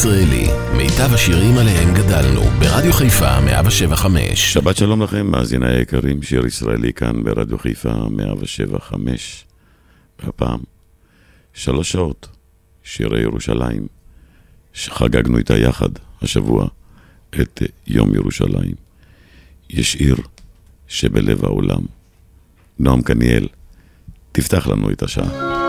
מאזינים 0.00 0.14
לשיר 0.16 0.22
ישראלי, 0.22 0.46
מיטב 0.76 1.14
השירים 1.14 1.58
עליהם 1.58 1.94
גדלנו, 1.94 2.40
ברדיו 2.40 2.92
חיפה 2.92 3.40
175. 3.40 4.52
שבת 4.52 4.76
שלום 4.76 5.02
לכם, 5.02 5.26
מאזיני 5.26 5.68
היקרים, 5.68 6.22
שיר 6.22 6.46
ישראלי 6.46 6.92
כאן 6.92 7.22
ברדיו 7.24 7.58
חיפה 7.58 7.92
175. 8.10 9.44
והפעם, 10.22 10.60
שלוש 11.52 11.92
שעות, 11.92 12.28
שירי 12.82 13.22
ירושלים, 13.22 13.86
שחגגנו 14.72 15.38
איתה 15.38 15.56
יחד 15.56 15.90
השבוע 16.22 16.68
את 17.40 17.62
יום 17.86 18.14
ירושלים. 18.14 18.74
יש 19.70 19.96
עיר 19.96 20.16
שבלב 20.88 21.44
העולם. 21.44 21.82
נועם 22.78 23.02
קניאל, 23.02 23.46
תפתח 24.32 24.66
לנו 24.66 24.90
את 24.90 25.02
השעה. 25.02 25.60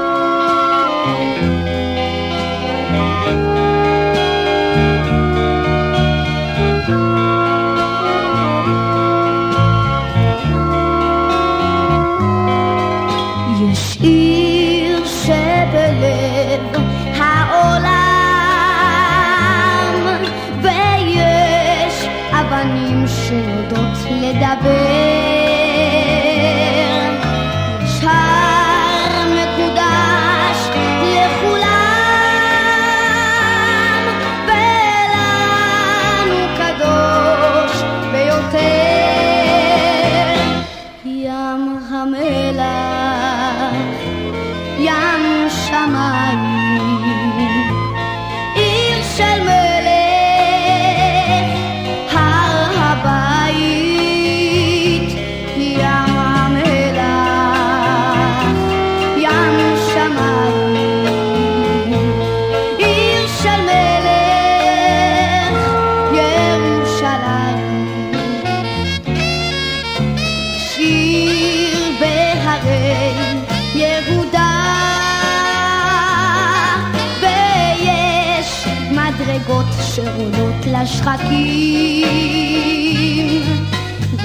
השחקים. 80.82 81.82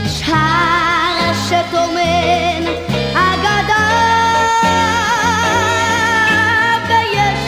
יש 0.04 0.22
הר 0.28 1.32
שטומן 1.46 2.64
אגדה, 3.12 3.88
ויש 6.88 7.44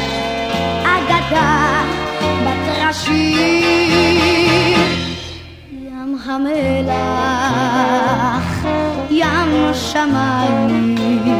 אגדה 0.84 1.82
בטרשים. 2.44 3.08
ים 5.72 6.18
המלח, 6.26 7.38
ים 9.10 9.52
שמיים, 9.74 11.37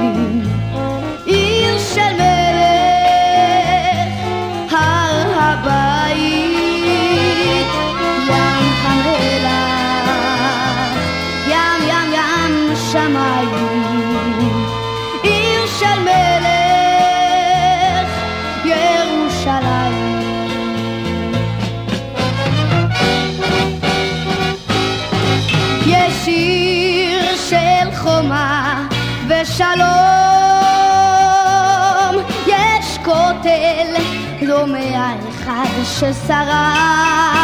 אחד 36.03 37.38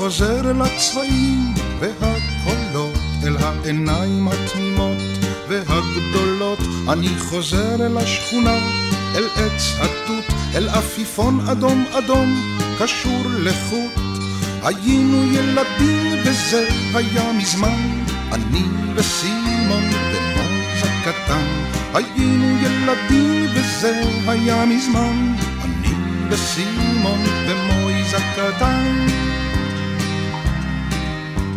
חוזר 0.00 0.50
אל 0.50 0.62
הצבעים 0.62 1.54
והקולות, 1.80 2.98
אל 3.24 3.36
העיניים 3.36 4.28
התמימות 4.28 4.98
והגדולות, 5.48 6.58
אני 6.88 7.08
חוזר 7.18 7.86
אל 7.86 7.98
השכונה, 7.98 8.58
אל 9.14 9.24
עץ 9.36 9.76
התות, 9.80 10.24
אל 10.54 10.68
עפיפון 10.68 11.40
אדום 11.48 11.84
אדום, 11.92 12.58
קשור 12.78 13.22
לחוט. 13.38 13.90
היינו 14.62 15.32
ילדים 15.32 16.12
וזה 16.24 16.68
היה 16.94 17.32
מזמן, 17.32 18.04
אני 18.32 18.62
וסימון 18.94 19.90
ומויז 20.12 20.82
הקטן. 20.82 21.46
היינו 21.94 22.56
ילדים 22.62 23.46
וזה 23.54 24.02
היה 24.26 24.66
מזמן, 24.66 25.34
אני 25.64 25.94
וסימון 26.30 27.20
ומויז 27.46 28.14
הקטן. 28.14 29.06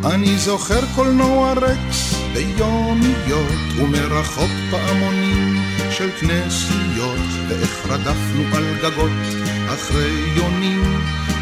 אני 0.06 0.38
זוכר 0.38 0.80
קולנוע 0.96 1.54
רקס 1.54 2.14
ביומיות 2.34 3.78
ומרחוק 3.78 4.52
פעמונים 4.72 5.62
של 5.92 6.10
כנסיות 6.20 7.20
ואיך 7.48 7.86
רדפנו 7.90 8.44
על 8.56 8.64
גגות 8.82 9.12
אחרי 9.74 10.12
יונים 10.36 11.02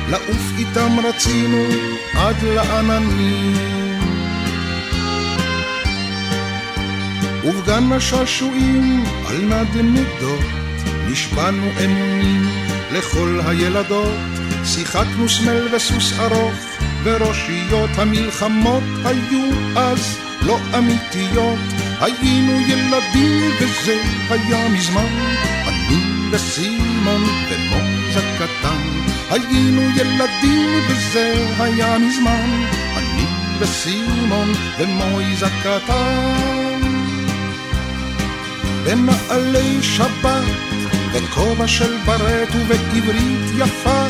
לעוף 0.10 0.52
איתם 0.58 1.00
רצינו 1.06 1.63
עד 2.13 2.36
לעננים. 2.44 4.02
ובגן 7.46 7.92
השעשועים 7.92 9.04
על 9.28 9.38
נדנדות 9.38 10.46
נשבענו 11.08 11.68
אמונים 11.86 12.46
לכל 12.92 13.40
הילדות, 13.46 14.18
שיחקנו 14.66 15.30
סמל 15.30 15.75
וסוס 15.75 16.19
ארוך, 16.19 16.70
וראשיות 17.03 17.89
המלחמות 17.98 18.83
היו 19.06 19.50
אז 19.75 20.18
לא 20.42 20.57
אמיתיות. 20.77 21.59
היינו 22.00 22.62
ילדים 22.68 23.51
וזה 23.59 24.01
היה 24.30 24.69
מזמן, 24.69 25.07
אני 25.68 26.01
וסימון 26.31 27.24
ומוז 27.24 28.18
הקטן. 28.18 29.01
היינו 29.30 29.81
ילדים 29.95 30.69
וזה 30.88 31.48
היה 31.59 31.98
מזמן, 31.98 32.65
אני 32.98 33.25
וסימון 33.59 34.51
ומויז 34.77 35.44
הקטן. 35.44 36.81
במעלי 38.86 39.83
שבת, 39.83 40.44
בכובע 41.13 41.68
של 41.68 41.98
ברט 42.06 42.50
ובעברית 42.56 43.51
יפה, 43.57 44.06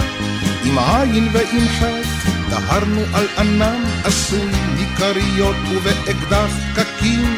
עם 0.66 0.80
עין 0.80 1.28
ועם 1.32 1.68
חטא, 1.68 2.41
דהרנו 2.52 3.02
על 3.14 3.28
ענן 3.38 3.84
עשוי 4.04 4.52
מכריות 4.78 5.56
ובאקדח 5.72 6.52
קקים, 6.76 7.38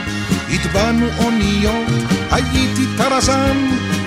הטבענו 0.49 1.07
אוניות, 1.17 1.87
הייתי 2.31 2.85
טרזן 2.97 3.57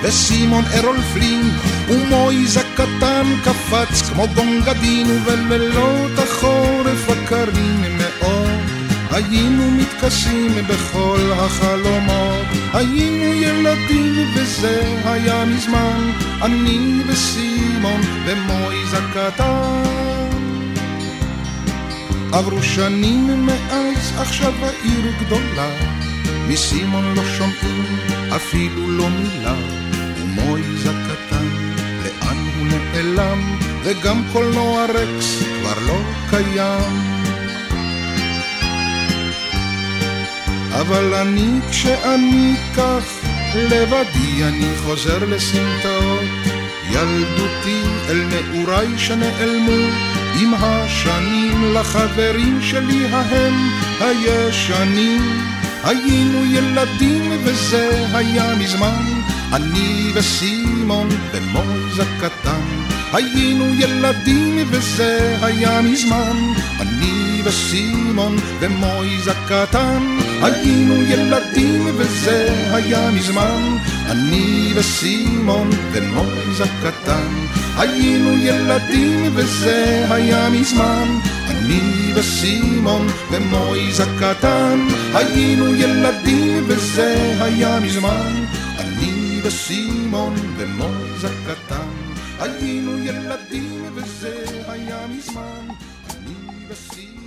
וסימון 0.01 0.63
ארול 0.77 0.97
פלין, 1.13 1.49
ומויז 1.89 2.57
הקטן 2.57 3.25
קפץ 3.43 4.09
כמו 4.09 4.27
גונגדין, 4.35 5.07
ובלילות 5.25 6.19
החורף 6.19 7.09
הקרים 7.09 7.81
מאוד, 7.97 8.61
היינו 9.11 9.71
מתכסים 9.71 10.55
בכל 10.67 11.31
החלומות, 11.33 12.45
היינו 12.73 13.33
ילדים 13.33 14.25
וזה 14.35 14.81
היה 15.05 15.45
מזמן, 15.45 16.11
אני 16.41 17.01
וסימון 17.07 18.01
ומויז 18.25 18.93
הקטן. 18.93 20.06
עברו 22.31 22.63
שנים 22.63 23.45
מאז, 23.45 24.13
עכשיו 24.17 24.53
העיר 24.61 25.11
גדולה, 25.19 25.69
מסימון 26.47 27.15
לא 27.15 27.23
שומעים 27.37 27.85
אפילו 28.35 28.91
לא 28.91 29.09
מילה, 29.09 29.55
ומויז 30.17 30.85
הקטן, 30.85 31.45
לאן 32.03 32.37
הוא 32.57 32.67
נעלם, 32.67 33.57
וגם 33.83 34.23
קולנוע 34.33 34.85
רקס 34.85 35.43
כבר 35.43 35.85
לא 35.87 35.99
קיים. 36.29 37.17
אבל 40.81 41.13
אני, 41.13 41.59
כשאני 41.69 42.55
כך 42.77 43.03
לבדי, 43.55 44.43
אני 44.43 44.77
חוזר 44.83 45.25
לסמטאות. 45.25 46.47
ילדותי 46.91 47.81
אל 48.09 48.23
נעוריי 48.23 48.87
שנעלמו 48.97 50.06
עם 50.35 50.53
השנים 50.57 51.73
לחברים 51.73 52.59
שלי 52.61 53.05
ההם 53.11 53.69
הישנים. 53.99 55.41
היינו 55.83 56.45
ילדים 56.45 57.31
וזה 57.43 58.05
היה 58.13 58.55
מזמן, 58.55 59.21
אני 59.53 60.11
וסימון 60.13 61.09
ומויז 61.31 61.99
הקטן. 61.99 62.61
היינו 63.13 63.65
ילדים 63.75 64.67
וזה 64.69 65.37
היה 65.41 65.81
מזמן, 65.81 66.37
אני 66.79 67.41
וסימון 67.43 68.35
ומויז 68.59 69.27
הקטן. 69.27 70.17
היינו 70.41 70.95
ילדים 71.01 71.85
וזה 71.97 72.67
היה 72.73 73.11
מזמן, 73.11 73.77
אני 74.09 74.73
וסימון 74.75 75.69
ומויז 75.91 76.61
הקטן. 76.61 77.46
היינו 77.77 78.37
ילדים 78.37 79.31
וזה 79.35 80.05
היה 80.09 80.49
מזמן, 80.49 81.19
אני 81.47 82.13
וסימון 82.15 83.07
ומויז 83.31 83.99
הקטן. 83.99 84.87
היינו 85.13 85.75
ילדים 85.75 86.63
וזה 86.67 87.35
היה 87.39 87.79
מזמן, 87.79 88.45
אני 88.79 89.39
וסימון 89.43 90.35
ומויז 90.57 91.25
הקטן. 91.25 91.87
היינו 92.39 92.97
ילדים 92.97 93.83
וזה 93.93 94.45
היה 94.67 94.99
מזמן, 95.17 95.67
אני 96.09 96.65
וסימון 96.69 97.26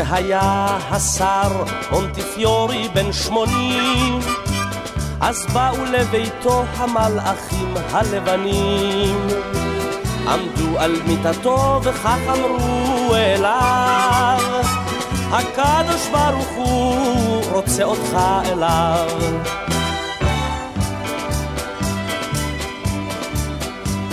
וכשהיה 0.00 0.78
השר 0.90 1.64
מונטיפיורי 1.90 2.88
בן 2.94 3.12
שמונים, 3.12 4.20
אז 5.20 5.46
באו 5.52 5.84
לביתו 5.84 6.64
המלאכים 6.76 7.74
הלבנים. 7.90 9.26
עמדו 10.28 10.78
על 10.78 10.92
מיטתו 11.06 11.80
וכך 11.82 12.18
אמרו 12.28 13.14
אליו, 13.14 14.62
הקדוש 15.30 16.08
ברוך 16.12 16.48
הוא 16.56 17.44
רוצה 17.52 17.84
אותך 17.84 18.18
אליו. 18.44 19.08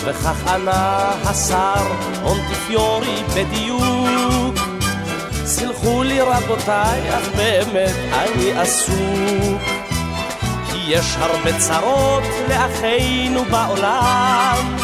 וכך 0.05 0.47
ענה 0.47 1.11
השר 1.25 1.83
מונטיפיורי 2.23 3.23
בדיוק 3.35 4.32
סלחו 5.63 6.03
לי 6.03 6.21
רבותיי, 6.21 7.17
אך 7.17 7.27
באמת 7.35 7.95
אני 8.13 8.51
עסוק. 8.51 9.61
כי 10.71 10.77
יש 10.87 11.15
הרבה 11.19 11.59
צרות 11.59 12.23
לאחינו 12.49 13.43
בעולם. 13.45 14.77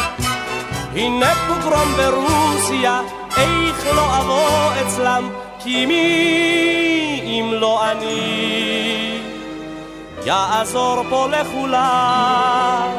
הנה 0.94 1.32
פוגרום 1.48 1.94
ברוסיה, 1.96 3.00
איך 3.36 3.86
לא 3.94 4.18
אבוא 4.18 4.72
אצלם? 4.82 5.30
כי 5.58 5.86
מי 5.86 7.20
אם 7.24 7.52
לא 7.52 7.90
אני? 7.92 9.20
יעזור 10.24 11.04
פה 11.10 11.26
לכולם 11.28 12.90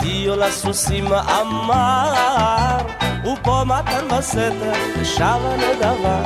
ודיו 0.00 0.36
לסוסים 0.36 1.06
אמר 1.12 2.76
ופה 3.24 3.62
מתן 3.66 4.08
בסתר 4.10 4.72
ושב 4.98 5.38
הנדבה 5.44 6.22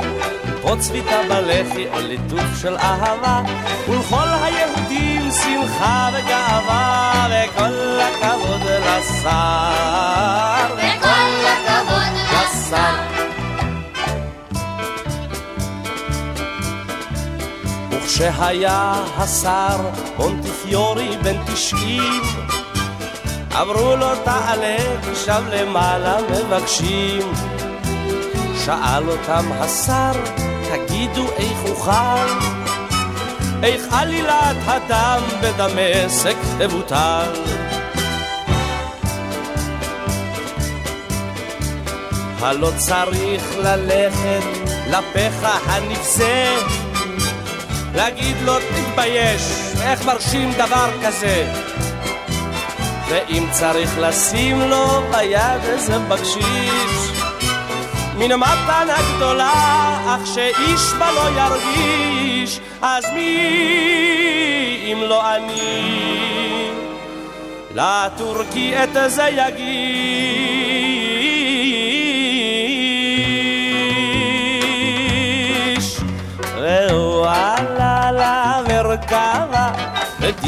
פה 0.61 0.75
צביתה 0.79 1.15
בלחי 1.29 1.87
או 1.89 1.99
ליטוף 1.99 2.61
של 2.61 2.77
אהבה 2.77 3.41
ולכל 3.89 4.27
היהודים 4.43 5.31
שמחה 5.31 6.09
וגאווה 6.13 7.27
וכל 7.29 7.99
הכבוד 8.01 8.61
לשר 8.61 9.25
וכל 10.75 11.45
הכבוד 11.47 12.13
לשר 12.33 12.95
וכשהיה 17.91 18.93
השר 19.17 19.77
מונטיפיורי 20.17 21.17
בן 21.23 21.43
תשעים 21.53 22.46
אמרו 23.61 23.95
לו 23.95 24.15
תעלה 24.23 24.77
שם 25.25 25.43
למעלה 25.51 26.17
מבקשים. 26.29 27.31
שאל 28.65 29.09
אותם 29.09 29.51
השר 29.51 30.11
תגידו 30.71 31.27
איך 31.37 31.69
אוכל? 31.69 32.27
איך 33.63 33.81
עלילת 33.91 34.55
הדם 34.65 35.21
בדמשק 35.41 36.37
תבוטל? 36.59 37.31
הלא 42.41 42.71
צריך 42.77 43.57
ללכת 43.57 44.43
לפחה 44.87 45.57
הנבזה 45.65 46.55
להגיד 47.95 48.35
לו 48.45 48.53
תתבייש 48.59 49.41
ואיך 49.77 50.05
מרשים 50.05 50.51
דבר 50.53 50.89
כזה. 51.05 51.66
ואם 53.09 53.43
צריך 53.51 53.97
לשים 53.99 54.61
לו 54.61 54.85
ביד 55.11 55.63
איזה 55.63 55.99
בקשיש, 55.99 57.11
מן 58.17 58.31
המתנה 58.31 58.97
גדולה, 59.15 59.99
אך 60.05 60.27
שאיש 60.27 60.93
בה 60.99 61.11
לא 61.11 61.21
ירגיש, 61.41 62.59
אז 62.81 63.03
מי 63.13 64.93
אם 64.93 65.01
לא 65.01 65.35
אני? 65.35 66.07
לטורקי 67.75 68.73
את 68.83 69.11
זה 69.11 69.29
יגיש. 69.31 70.66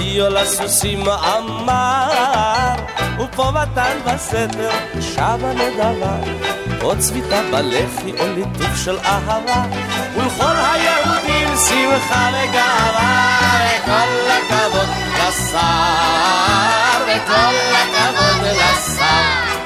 ודיו 0.10 0.30
לסוסים 0.30 1.04
אמר, 1.10 2.76
ופה 3.20 3.52
ותן 3.52 3.98
בסתר, 4.06 4.70
שבה 5.02 5.54
נדבה. 5.54 6.18
או 6.82 7.00
צביתה 7.00 7.42
בלחי 7.52 8.12
או 8.20 8.26
ליטוף 8.36 8.84
של 8.84 8.98
אהבה 9.06 9.64
ולכל 10.16 10.44
היהודים 10.44 11.48
שמחה 11.68 12.30
וגאווה 12.30 13.30
וכל 13.84 14.32
הכבוד 14.32 14.90
לשר 15.16 15.60
וכל 17.04 17.56
הכבוד 17.74 18.48
לשר 18.48 19.60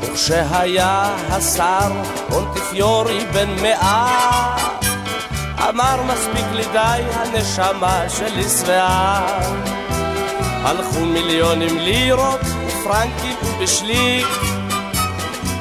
וכשהיה 0.00 1.16
השר 1.30 1.92
מונטיפיורי 2.30 3.24
בן 3.32 3.62
מאה 3.62 4.73
אמר 5.68 6.02
מספיק 6.02 6.44
לי 6.52 6.64
די 6.72 7.02
הנשמה 7.12 8.04
שלי 8.08 8.44
שבעה 8.60 9.26
הלכו 10.62 11.00
מיליונים 11.00 11.78
לירות 11.78 12.40
ופרנקים 12.66 13.36
בשליק. 13.60 14.26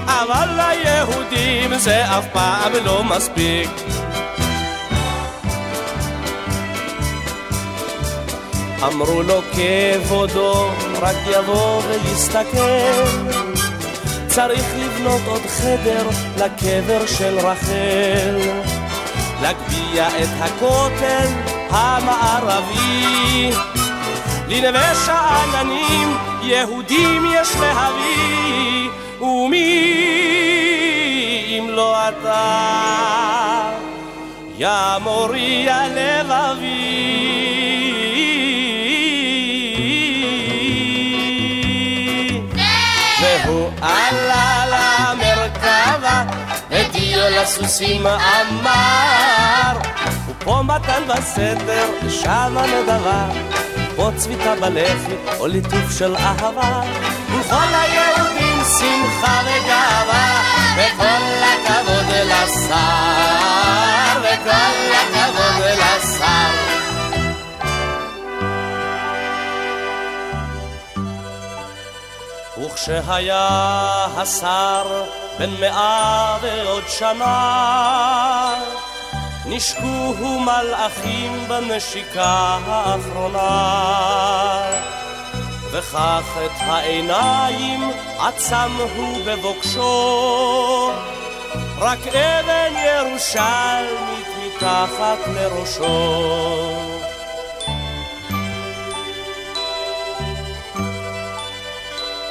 אבל 0.06 0.48
ליהודים 0.56 1.78
זה 1.78 2.06
אף 2.06 2.26
פעם 2.34 2.72
לא 2.86 3.04
מספיק. 3.04 3.70
אמרו 8.84 9.22
לו 9.22 9.42
כבודו 9.52 10.70
רק 11.02 11.16
יבוא 11.28 11.82
ויסתכל. 11.88 13.04
צריך 14.28 14.66
לבנות 14.76 15.22
עוד 15.28 15.42
חדר 15.42 16.08
לקבר 16.38 17.06
של 17.06 17.40
רחל 17.40 18.40
להגביה 19.44 20.08
את 20.08 20.30
הכותל 20.42 21.28
המערבי 21.70 23.50
לנווה 24.48 24.96
שאננים 25.06 26.18
יהודים 26.44 27.26
יש 27.34 27.48
להביא, 27.60 28.90
ומי 29.22 29.70
אם 31.50 31.70
לא 31.70 32.10
אתה, 32.10 33.72
יא 34.58 34.70
מורי 35.04 35.70
הלבבי. 35.70 36.83
ודיו 47.27 47.42
לסוסים 47.42 48.08
אמר, 48.08 49.80
ופה 50.27 50.62
מתן 50.63 51.03
בסתר, 51.08 51.88
שמה 52.10 52.65
נדבה. 52.68 53.27
או 53.98 54.12
צביתה 54.18 54.56
בלחי, 54.56 55.15
או 55.39 55.48
ליטוף 55.48 55.98
של 55.98 56.15
אהבה. 56.15 56.82
ולכל 57.30 57.56
היהודים 57.56 58.63
שמחה 58.80 59.42
וגאווה, 59.44 60.42
וכל 60.75 61.44
הכבוד 61.44 62.10
לשר, 62.25 62.74
וכל 64.22 64.94
הכבוד 64.94 65.63
לשר. 65.77 66.73
וכשהיה 72.74 73.48
השר 74.18 75.03
בן 75.39 75.50
מאה 75.60 76.38
ועוד 76.42 76.84
שנה, 76.88 78.53
נשקוהו 79.46 80.39
מלאכים 80.39 81.46
בנשיקה 81.48 82.60
האחרונה. 82.65 83.82
וכך 85.72 86.38
את 86.46 86.51
העיניים 86.60 87.92
עצם 88.20 88.72
הוא 88.96 89.18
בבוקשו 89.25 90.92
רק 91.80 92.08
אבן 92.08 92.74
ירושלמית 92.86 94.27
מתחת 94.46 95.20
לראשו 95.36 96.13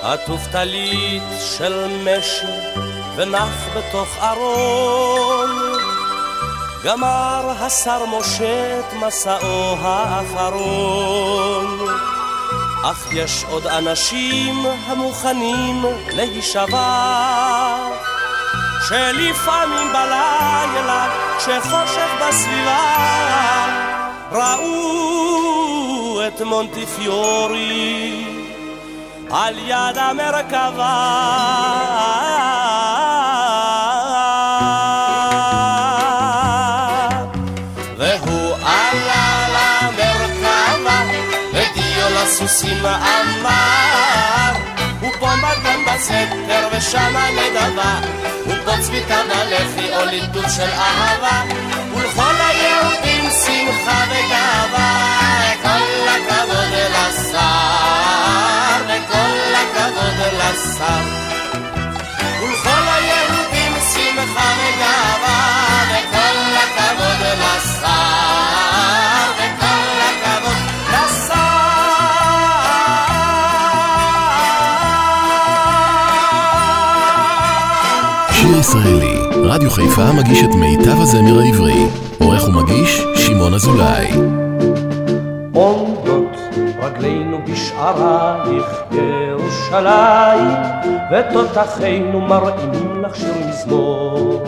עטוף 0.03 0.47
טלית 0.53 1.23
של 1.41 1.87
משי 2.05 2.47
ונח 3.17 3.69
בתוך 3.77 4.09
ארון 4.23 5.51
גמר 6.85 7.51
השר 7.61 8.05
משה 8.07 8.81
את 8.81 8.93
מסעו 8.93 9.77
האחרון. 9.81 11.79
אך 12.85 13.07
יש 13.13 13.45
עוד 13.51 13.67
אנשים 13.67 14.67
המוכנים 14.87 15.85
להישבע, 16.13 17.77
שלפעמים 18.89 19.89
בלילה, 19.93 21.09
כשחושך 21.39 22.11
בסביבה, 22.21 23.67
ראו 24.33 26.21
את 26.27 26.41
מונטיפיורי 26.41 28.22
על 29.33 29.59
יד 29.59 29.99
המרכבה. 29.99 31.23
הסוסים 42.43 42.87
אמר, 42.87 44.53
ופה 44.99 45.37
מגן 45.37 45.81
בסתר 45.87 46.69
ושמה 46.73 47.27
נדבה, 47.31 48.01
ופה 48.47 48.73
צביתה 48.81 49.21
בלחי 49.29 49.97
או 49.97 50.05
ליטוף 50.05 50.57
של 50.57 50.71
אהבה, 50.71 51.43
ולכל 51.95 52.35
היהודים 52.39 53.31
שמחה 53.31 54.05
וגאווה, 54.11 55.53
כל 55.63 56.09
הכבוד 56.09 56.73
לשר, 56.91 58.22
וכל 59.09 59.55
הכבוד 59.55 60.19
לשר. 60.35 61.03
ולכל 62.43 62.83
היהודים 62.93 63.73
שמחה 63.95 64.53
וגאווה, 64.59 65.83
וכל 65.91 66.39
הכבוד 66.57 67.39
לשר. 67.39 68.13
ישראלי, 78.63 79.17
רדיו 79.45 79.71
חיפה 79.71 80.13
מגיש 80.13 80.43
את 80.43 80.55
מיטב 80.55 81.01
הזמר 81.01 81.41
העברי. 81.41 81.87
עורך 82.19 82.49
ומגיש, 82.49 83.03
שמעון 83.17 83.55
אזולאי. 83.55 84.13
בשערייך 87.47 88.83
ירושלים, 88.93 90.57
ותותחינו 91.11 92.21
מרעימים 92.21 93.03
לך 93.05 93.17
שיר 93.17 93.35
מזמור. 93.49 94.43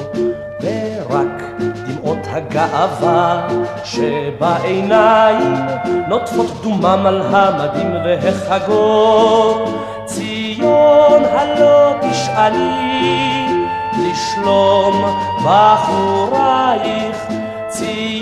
ורק 0.60 1.42
דמעות 1.86 2.18
הגאווה 2.30 3.48
שבעיניים 3.84 5.54
נוטפות 6.08 6.62
דומם 6.62 7.06
על 7.06 7.22
המדים 7.22 7.92
והחגור. 8.04 9.74
ציון 10.04 11.24
הלא 11.24 11.94
תשאלי 12.00 13.46
לשלום 13.98 15.04
בחורייך. 15.44 17.33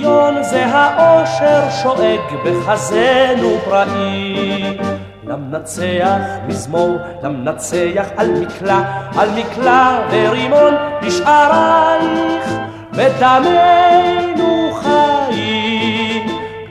ציון 0.02 0.42
זה 0.42 0.66
האושר 0.66 1.70
שואג 1.82 2.20
בחזנו 2.44 3.58
פראי. 3.64 4.78
למנצח 5.26 6.20
מזמור, 6.46 6.96
למנצח 7.22 8.06
על 8.16 8.30
מקלע, 8.40 8.82
על 9.16 9.28
מקלע 9.30 9.98
ורימון 10.10 10.74
בשערייך, 11.02 12.52
ודמנו 12.92 14.70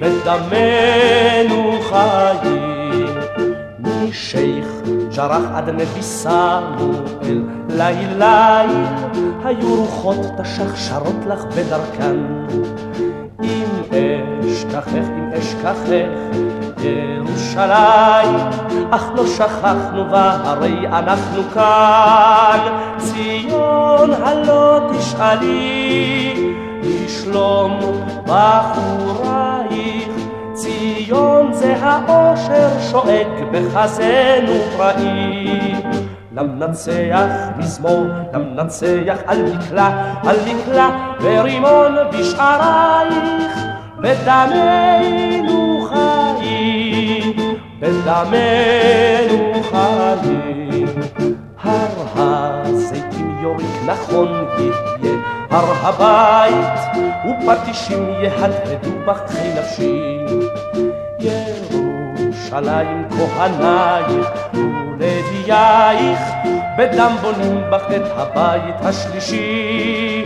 בדמנו 0.01 1.79
חיים. 1.81 3.07
משייח 3.79 4.67
ג'רח 5.15 5.43
עד 5.53 5.69
נבי 5.69 6.01
סמואל, 6.01 7.43
ליל 7.69 8.23
ליל, 8.23 8.85
היו 9.43 9.75
רוחות 9.75 10.25
תשחשרות 10.41 11.25
לך 11.27 11.43
בדרכן. 11.45 12.17
אשכחך, 14.61 15.07
אם 15.17 15.29
אשכחך, 15.39 15.91
ירושלים, 16.83 18.35
אך 18.91 19.11
לא 19.15 19.27
שכחנו 19.27 20.09
בה, 20.09 20.37
הרי 20.43 20.87
אנחנו 20.87 21.43
כאן. 21.53 22.59
ציון 22.97 24.13
הלא 24.13 24.79
תשאלי, 24.97 26.53
לשלום 26.83 27.79
בחורייך. 28.25 30.09
ציון 30.53 31.53
זה 31.53 31.75
האושר 31.81 32.69
שואג 32.91 33.27
בחזנו 33.51 34.53
פראי. 34.77 35.75
למנצח 36.35 37.27
מזמור, 37.57 38.05
למנצח 38.33 39.17
על 39.25 39.43
מקלע, 39.43 39.89
על 40.23 40.35
מקלע 40.47 40.89
ורימון 41.21 41.95
בשערייך, 42.13 43.50
בדמנו 44.01 45.87
חיים, 45.89 47.33
בדמנו 47.79 49.63
חיים. 49.63 50.87
הר 51.63 51.87
הזיתים 52.15 53.37
יוריק 53.41 53.67
נכון 53.85 54.45
יהיה, 54.57 55.17
הר 55.49 55.73
הבית 55.81 56.79
ופטישים 57.25 58.09
יהדהדו 58.21 58.89
בחי 59.05 59.49
נפשי. 59.59 60.17
ירושלים 61.19 63.07
כהנייך 63.09 64.29
ולווייך, 64.99 66.19
בדם 66.77 67.15
בונים 67.21 67.61
בך 67.71 67.85
את 67.95 68.07
הבית 68.15 68.75
השלישי. 68.81 70.23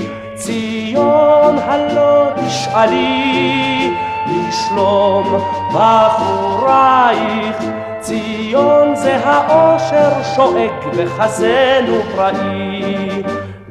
ציון 0.85 1.57
הלא 1.57 2.29
תשאלי, 2.35 3.93
לשלום 4.27 5.37
בחורייך. 5.73 7.57
ציון 7.99 8.95
זה 8.95 9.17
האושר 9.23 10.23
שואג 10.35 10.71
בחזנו 10.97 12.01
פראי. 12.15 13.23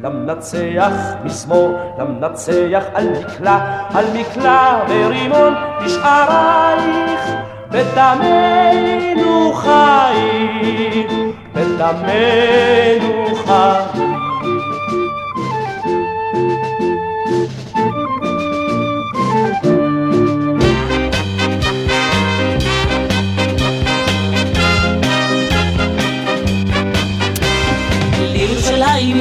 למנצח 0.03 0.93
מזמור, 1.25 1.79
למנצח 1.99 2.85
על 2.95 3.09
מקלע, 3.09 3.59
על 3.95 4.05
מקלע 4.15 4.79
ורימון 4.89 5.55
בשערייך. 5.85 7.31
בדמנו 7.71 9.53
חיים, 9.53 11.33
בדמנו 11.55 13.35
חיים. 13.35 14.24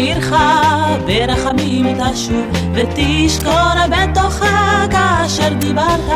עירך 0.04 0.34
ברחמים 1.06 1.86
תשוב 1.96 2.46
ותשכון 2.74 3.78
בתוכה 3.90 4.86
כאשר 4.92 5.54
דיברת. 5.54 6.10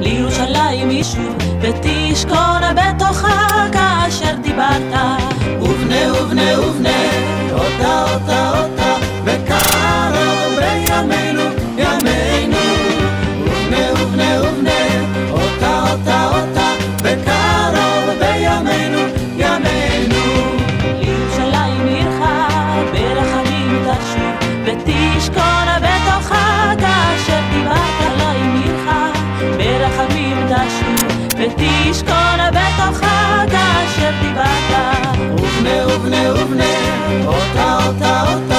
לירושלים 0.00 0.90
ישוב 0.90 1.36
ותשכון 1.60 2.62
בתוכה 2.76 3.66
כאשר 3.72 4.36
דיברת. 4.42 4.94
ובנה 5.60 6.22
ובנה 6.22 6.60
ובנה 6.60 6.98
אותה 7.52 8.14
אותה 8.14 8.58
אותה 8.58 8.96
וקרוב 9.24 10.58
בימינו 10.58 11.25
כאשר 34.06 34.22
דיברת. 34.22 35.40
ובנה 35.40 35.86
ובנה 35.86 36.34
ובנה 36.34 36.64
אותה 37.26 37.86
אותה 37.86 38.32
אותה 38.32 38.55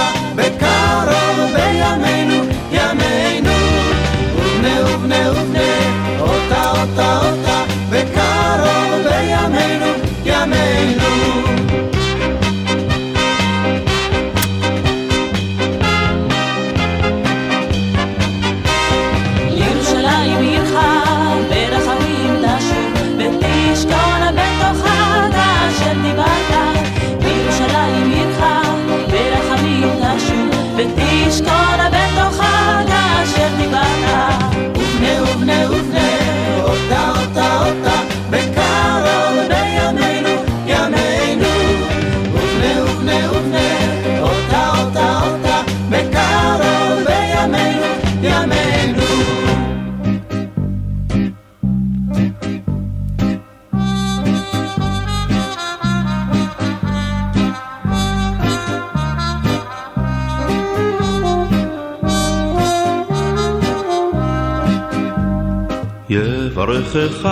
יברכך 66.57 67.29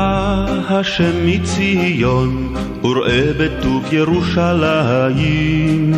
השם 0.70 1.26
מציון, 1.26 2.56
וראה 2.84 3.32
בטוב 3.40 3.94
ירושלים. 3.94 5.94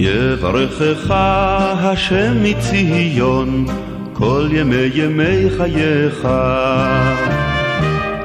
יברכך 0.00 1.10
השם 1.10 2.42
מציון, 2.42 3.66
כל 4.12 4.48
ימי 4.52 4.90
ימי 4.94 5.50
חייך. 5.56 6.28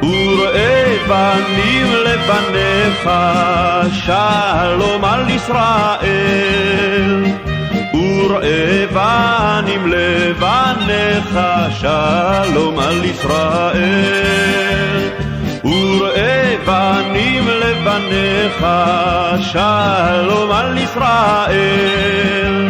וראה 0.01 0.95
בנים 1.07 1.87
לבניך, 2.05 3.09
שלום 4.05 5.05
על 5.05 5.29
ישראל. 5.29 7.23
בנים 8.93 9.87
לבניך, 9.87 11.39
שלום 11.79 12.79
על 12.79 13.05
ישראל. 13.05 14.53
וראה 15.63 16.55
בנים 16.65 17.47
לבניך, 17.47 18.65
שלום 19.39 20.51
על 20.51 20.77
ישראל. 20.77 22.67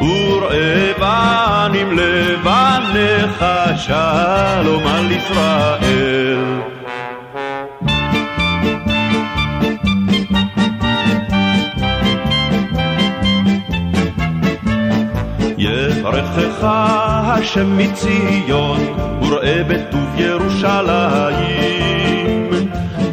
וראה 0.00 0.92
בנים 0.98 1.98
לבניך, 1.98 3.44
שלום 3.76 4.86
על 4.86 5.12
ישראל. 5.12 6.75
יברכך 16.06 16.58
השם 16.62 17.78
מציון, 17.78 18.78
וראה 19.22 19.62
בטוב 19.68 20.14
ירושלים. 20.16 21.70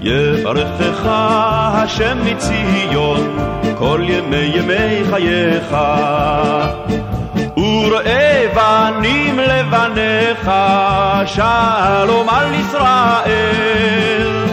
יברכך 0.02 1.02
השם 1.06 2.18
מציון, 2.26 3.38
כל 3.78 4.02
ימי 4.04 4.52
ימי 4.56 5.04
חייך. 5.10 5.76
וראה 7.58 8.46
בנים 8.56 9.40
לבניך, 9.40 10.52
שלום 11.26 12.30
על 12.30 12.54
ישראל. 12.54 14.46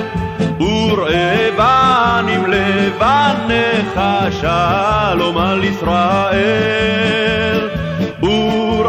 וראה 0.60 1.48
בנים 1.56 2.46
לבניך, 2.46 4.00
שלום 4.40 5.38
על 5.38 5.64
ישראל. 5.64 7.59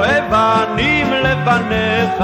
וראה 0.01 0.21
בנים 0.29 1.13
לבניך, 1.13 2.23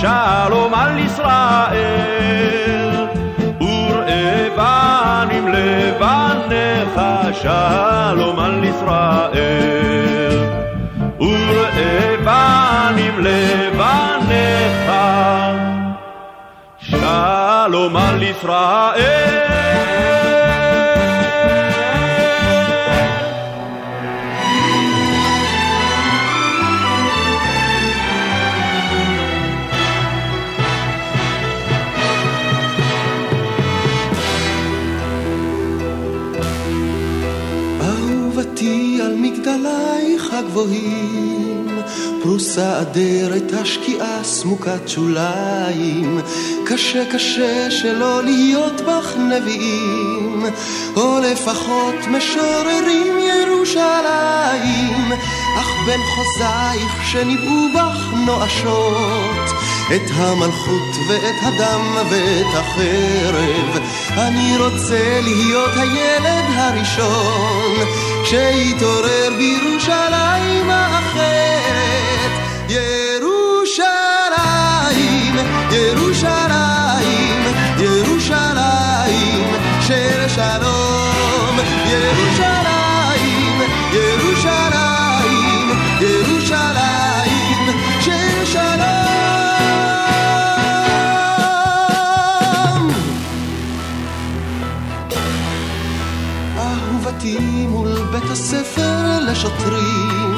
שלום 0.00 0.74
על 0.74 0.98
ישראל. 0.98 2.26
וראה 3.60 4.48
בנים 4.56 5.48
לבניך, 5.48 7.00
שלום 7.42 8.38
על 8.38 8.64
ישראל. 8.64 10.44
וראה 11.20 12.16
בנים 12.24 13.20
לבניך, 13.20 14.92
שלום 16.78 17.96
על 17.96 18.22
ישראל. 18.22 19.85
פרוסה 42.56 42.80
אדרת 42.80 43.52
השקיעה 43.52 44.24
סמוקת 44.24 44.88
שוליים, 44.88 46.20
קשה 46.66 47.04
קשה 47.12 47.70
שלא 47.70 48.24
להיות 48.24 48.80
בך 48.80 49.16
נביאים, 49.16 50.46
או 50.96 51.18
לפחות 51.20 51.94
משוררים 52.10 53.18
ירושלים, 53.18 55.12
אך 55.58 55.68
בין 55.86 56.00
חוזייך 56.14 57.10
שניבאו 57.12 57.68
בך 57.74 58.14
נואשות, 58.26 59.50
את 59.96 60.10
המלכות 60.14 60.94
ואת 61.08 61.42
הדם 61.42 61.96
ואת 62.10 62.54
החרב. 62.54 63.82
אני 64.18 64.56
רוצה 64.58 65.20
להיות 65.22 65.70
הילד 65.76 66.44
הראשון. 66.54 67.86
שיתעורר 68.24 69.30
בירושלים 69.38 70.70
האחרת. 70.70 72.45
ירושלים, 72.68 73.86
ירושלים, 75.70 77.42
ירושלים 77.78 79.46
של 79.80 80.28
שלום. 80.28 81.56
ירושלים, 81.86 83.60
ירושלים, 83.92 85.70
ירושלים 86.00 87.64
של 88.00 88.44
שלום. 88.44 88.76
אהובתי 96.58 97.38
מול 97.68 97.92
בית 98.12 98.30
הספר 98.30 99.18
לשוטרים 99.20 100.36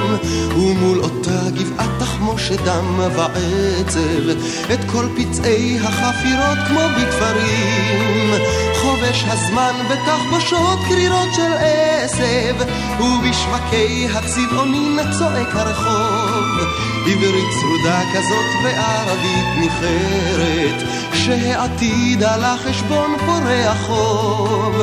ומול 0.57 0.99
אותה 1.01 1.51
גבעת 1.55 1.98
תחמושת 2.19 2.61
דם 2.61 2.99
ועצב 2.99 4.29
את 4.75 4.91
כל 4.91 5.07
פצעי 5.17 5.79
החפירות 5.79 6.59
כמו 6.69 6.81
בתפרים 6.97 8.35
חובש 8.75 9.25
הזמן 9.27 9.73
בתחבושות 9.91 10.79
קרירות 10.89 11.29
של 11.37 11.53
עשב 11.59 12.55
ובשווקי 13.01 14.09
הצבעונין 14.15 14.99
צועק 15.19 15.49
הרחוב. 15.55 16.69
עברית 17.07 17.47
צרודה 17.61 18.01
כזאת 18.15 18.65
וערבית 18.65 19.47
ניחרת 19.61 20.89
שהעתיד 21.15 22.23
על 22.23 22.45
החשבון 22.45 23.17
פורע 23.27 23.75
חוב 23.75 24.77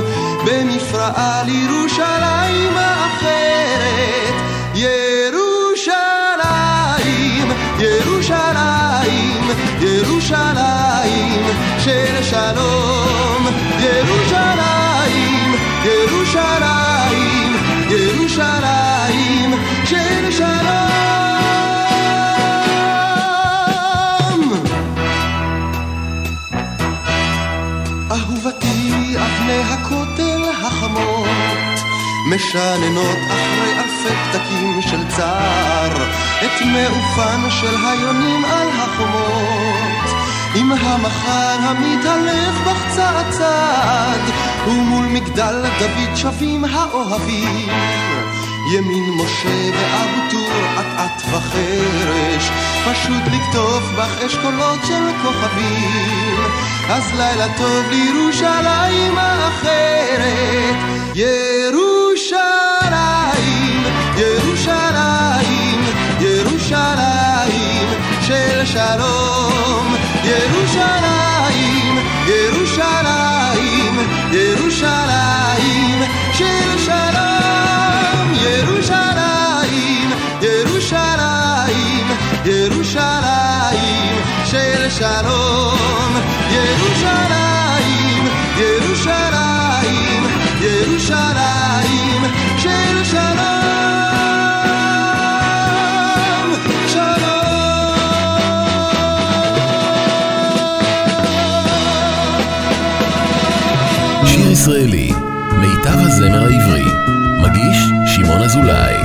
במפרעה 0.46 1.44
לירושלים 1.44 2.78
האחרת 2.78 4.36
ירושלים 10.26 11.46
של 11.80 12.24
שלום. 12.24 13.48
ירושלים, 13.80 15.56
ירושלים, 15.84 17.56
ירושלים 17.90 19.54
של 19.86 20.32
שלום. 20.32 20.66
משננות 32.36 33.18
אחרי 33.28 33.74
אלפי 33.80 34.16
פתקים 34.32 34.82
של 34.82 35.08
צער 35.08 35.94
את 36.46 36.62
מעופן 36.62 37.50
של 37.50 37.76
היונים 37.86 38.46
על 38.46 38.68
החומות 38.70 40.15
עם 40.56 40.72
המחר 40.72 41.58
המתעלף 41.60 42.56
בך 42.66 42.96
צעד 42.96 43.32
צעד 43.32 44.22
ומול 44.68 45.06
מגדל 45.06 45.64
דוד 45.80 46.16
שבים 46.16 46.66
האוהבים. 46.66 47.70
ימין 48.74 49.04
משה 49.18 49.72
ואבו 49.74 50.32
טור 50.32 50.52
אט-אט 50.80 51.22
וחרש 51.22 52.50
פשוט 52.86 53.24
לקטוף 53.34 53.84
בך 53.98 54.22
אשכולות 54.26 54.80
של 54.88 55.04
כוכבים. 55.24 56.38
אז 56.90 57.14
לילה 57.18 57.48
טוב 57.58 57.86
לירושלים 57.90 59.18
האחרת. 59.18 60.76
ירושלים, 61.16 62.54
ירושלים, 64.18 65.82
ירושלים 66.20 67.88
של 68.22 68.66
שלום 68.66 69.55
ירושלים, 70.26 71.98
ירושלים, 72.28 73.96
ירושלים 74.32 74.65
שיר 104.66 104.74
ישראלי, 104.74 105.12
מיטב 105.60 105.98
הזמר 106.00 106.44
העברי, 106.44 106.86
מגיש 107.42 107.78
שמעון 108.06 108.42
אזולאי. 108.42 108.96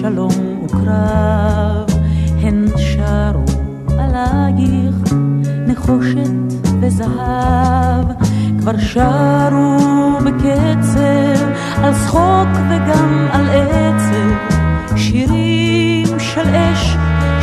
שלום 0.00 0.64
וקרב, 0.64 1.86
הן 2.42 2.66
שרו 2.76 3.44
עלייך 3.98 5.14
נחושת 5.66 6.30
וזהב, 6.80 8.06
כבר 8.60 8.78
שרו 8.78 10.18
בקצב 10.24 11.44
על 11.76 11.94
צחוק 11.94 12.48
וגם 12.70 13.23
שירים 15.14 16.18
של 16.18 16.54
אש, 16.54 16.96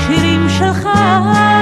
שירים 0.07 0.49
של 0.49 0.73
חג. 0.73 1.60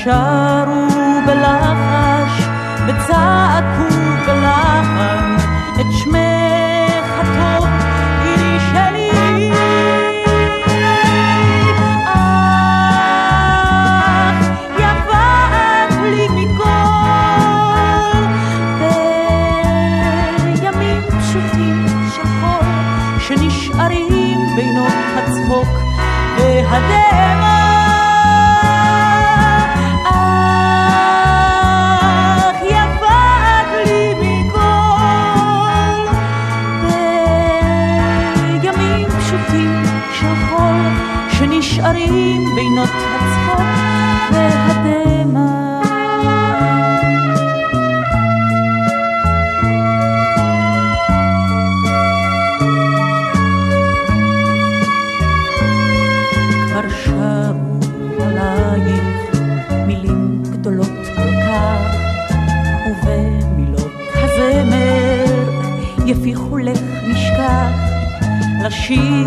山 0.00 0.59
חיים 42.10 42.44
בינות 42.54 42.88
הצחוק 42.88 43.60
והדמע. 44.32 45.80
כבר 56.66 56.88
שבו 57.04 58.24
עלייך 58.24 59.40
מילים 59.86 60.42
גדולות 60.42 60.88
כל 61.16 61.32
כך, 61.46 61.94
ובמילות 62.86 63.92
הזמר 64.14 65.50
יפיחו 66.06 66.58
לך 66.58 66.80
משכח 67.08 67.70
לשיר 68.64 69.19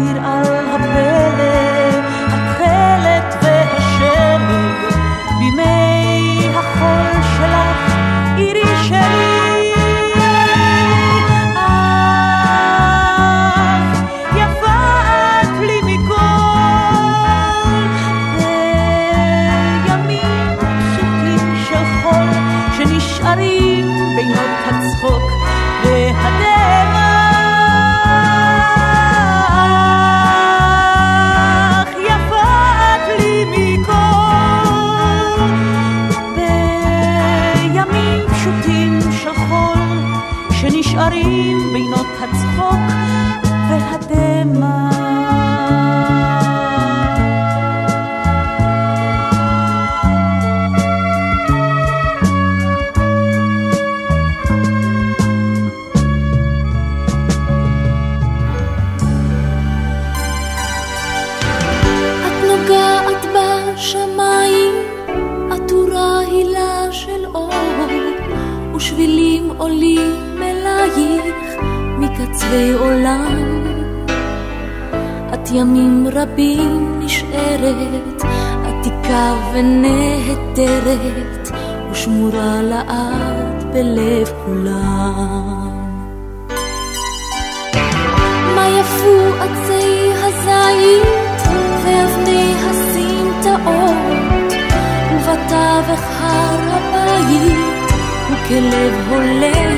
הולם, 99.14 99.78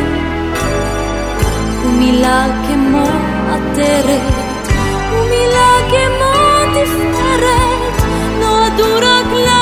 ומילה 1.85 2.45
כמו 2.67 3.03
עטרת, 3.49 4.67
ומילה 5.11 5.71
כמו 5.89 6.33
תפארת, 6.73 8.01
נועדו 8.39 8.95
רגליים 8.95 9.54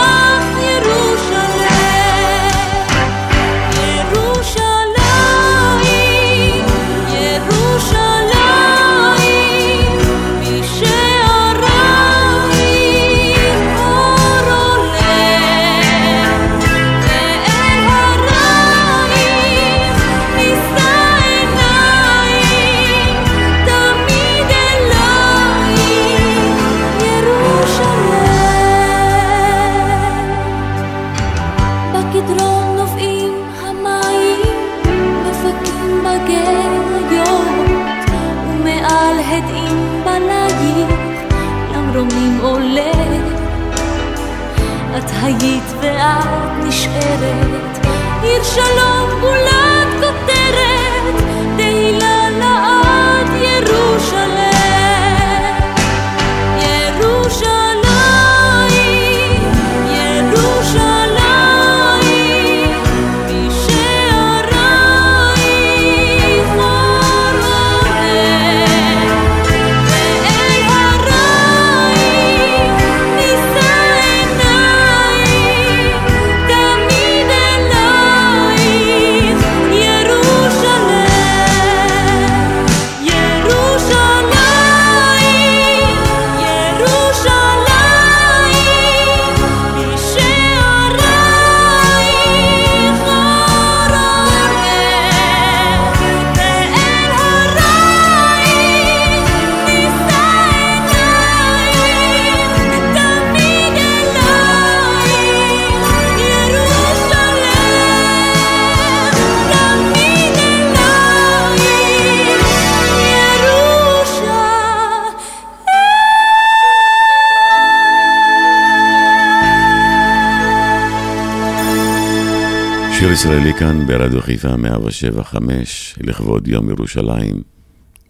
ישראלי 123.24 123.54
כאן 123.54 123.88
ברדיו 123.88 124.22
חיפה 124.22 124.58
175 124.58 125.96
לכבוד 126.02 126.48
יום 126.48 126.70
ירושלים. 126.70 127.42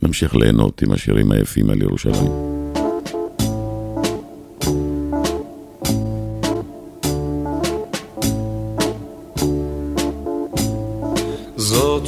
נמשיך 0.01 0.35
ליהנות 0.35 0.81
עם 0.81 0.91
השירים 0.91 1.31
היפים 1.31 1.69
על 1.69 1.81
ירושלים. 1.81 2.31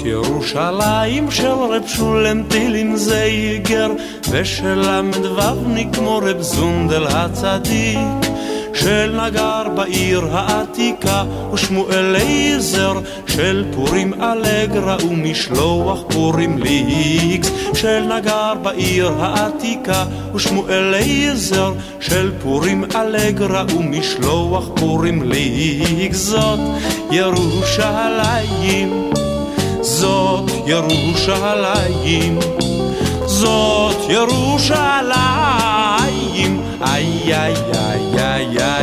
ירושלים 0.05 1.31
של 1.31 1.47
רב 1.47 1.87
שולם 1.87 2.43
טילין 2.49 2.95
זייגר 2.95 3.91
ושל 4.31 4.75
ל"ו 4.75 5.93
כמו 5.93 6.17
רב 6.17 6.41
זונדל 6.41 7.05
הצדיק 7.07 7.99
של 8.73 9.21
נגר 9.21 9.64
בעיר 9.75 10.25
העתיקה 10.31 11.23
ושמואל 11.53 12.15
אליעזר 12.15 12.93
של 13.27 13.65
פורים 13.75 14.13
אלגרה 14.13 14.97
ומשלוח 15.09 15.99
פורים 16.09 16.57
ליקס 16.57 17.51
של 17.73 18.03
נגר 18.17 18.53
בעיר 18.61 19.11
העתיקה 19.19 20.05
ושמואל 20.35 20.93
אליעזר 20.93 21.73
של 21.99 22.31
פורים 22.43 22.83
אלגרה 22.95 23.65
ומשלוח 23.75 24.69
פורים 24.75 25.23
ליקס 25.31 26.17
זאת 26.17 26.59
ירושלים 27.11 29.05
זאת 29.85 30.51
ירושלים, 30.65 32.39
זאת 33.25 34.09
ירושלים, 34.09 34.81
איי 36.81 37.33
איי 37.33 37.53
איי 37.73 37.84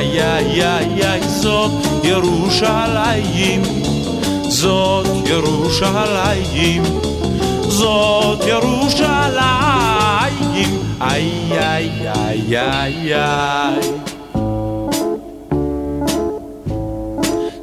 איי 0.03 0.23
איי 0.23 0.63
איי 0.63 1.05
איי 1.07 1.23
זאת 1.29 1.71
ירושלים, 2.05 3.63
זאת 4.43 5.07
ירושלים, 5.27 6.83
זאת 7.69 8.45
ירושלים, 8.47 9.43
איי 11.01 11.31
איי 11.51 11.91
איי 12.09 12.59
איי 12.59 13.15
איי. 13.15 13.81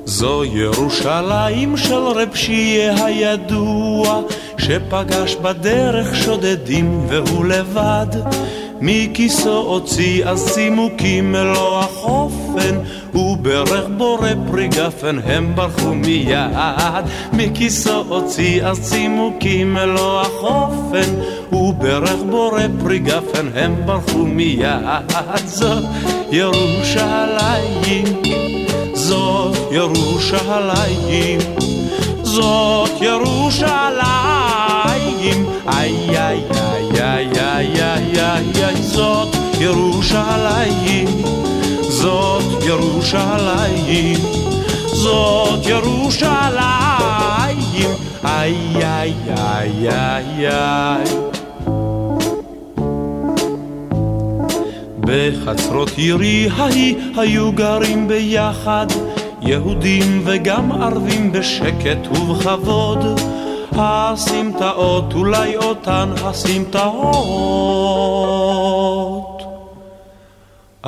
זו 0.06 0.44
ירושלים 0.44 1.78
של 1.78 1.94
רב 1.94 2.36
שיהיה 2.36 3.06
הידוע, 3.06 4.22
שפגש 4.58 5.36
בדרך 5.36 6.16
שודדים 6.16 7.06
והוא 7.08 7.46
לבד. 7.46 8.08
מכיסו 8.82 9.58
הוציא 9.58 10.26
אז 10.26 10.54
צימוקים 10.54 11.32
מלוא 11.32 11.80
החופן, 11.80 12.76
וברך 13.14 13.86
בורא 13.98 14.30
פרי 14.52 14.68
גפן 14.68 15.20
הם 15.26 15.56
ברחו 15.56 15.96
מיד. 15.96 17.06
מכיסו 17.34 18.04
הוציא 18.08 18.66
אז 18.66 18.90
צימוקים 18.90 19.74
מלוא 19.74 20.22
החופן, 20.22 21.14
וברך 21.52 22.20
בורא 22.30 22.64
פרי 22.84 23.00
גפן 23.00 23.48
הם 23.56 23.76
ברחו 23.86 24.18
מיד. 24.18 25.14
זאת 25.46 25.84
ירושלים 26.32 28.04
זאת 29.10 29.58
ירושלים, 29.72 31.40
זאת 32.24 33.02
ירושלים, 33.02 33.86
איי 35.68 36.10
איי 36.18 36.40
איי 36.52 36.69
זאת 39.00 39.36
ירושלים, 39.60 41.08
זאת 41.82 42.64
ירושלים, 42.68 44.16
זאת 44.86 45.66
ירושלים, 45.66 46.50
איי 48.24 48.56
איי 48.76 49.14
איי 49.38 49.90
איי 49.90 50.48
איי. 50.48 51.04
בחצרות 55.00 55.92
עירי 55.98 56.50
ההיא 56.58 56.96
היו 57.18 57.52
גרים 57.52 58.08
ביחד 58.08 58.88
יהודים 59.42 60.22
וגם 60.26 60.72
ערבים 60.72 61.32
בשקט 61.32 62.08
ובכבוד 62.12 63.20
הסמטאות 63.80 65.14
אולי 65.14 65.58
אותן 65.58 66.10
הסמטאות 66.24 67.60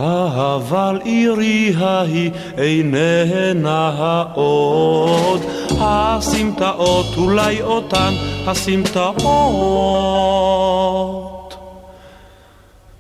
אבל 0.05 0.99
עירי 1.03 1.73
ההיא 1.77 2.31
איננה 2.57 3.91
העוד 3.97 5.41
הסמטאות 5.79 7.05
אולי 7.17 7.61
אותן 7.61 8.13
הסמטאות 8.47 10.01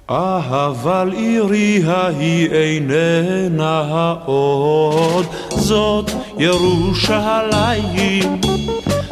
אבל 0.09 1.11
עירי 1.13 1.81
ההיא 1.85 2.49
איננה 2.51 3.83
העוד, 3.91 5.25
זאת 5.49 6.11
ירושלים, 6.37 8.41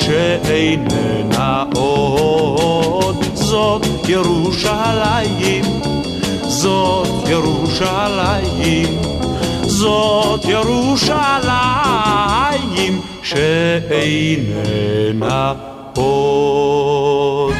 שאיננה 0.00 1.64
עוד, 1.74 3.24
זאת 3.34 3.86
ירושלים, 4.08 5.64
זאת 6.42 7.28
ירושלים, 7.28 8.98
זאת 9.66 10.44
ירושלים 10.44 11.42
שאיננה 13.22 13.92
עוד. 15.94 17.51